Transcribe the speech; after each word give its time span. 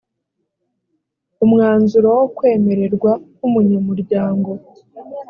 umwanzuro 1.43 2.07
wo 2.17 2.25
kwemererwa 2.37 3.11
nk’umunyamuryango 3.37 4.51